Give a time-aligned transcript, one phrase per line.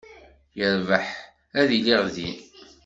[0.57, 1.05] Yerbeḥ,
[1.59, 2.37] ad iliɣ din.